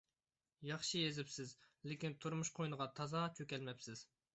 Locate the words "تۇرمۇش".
2.27-2.55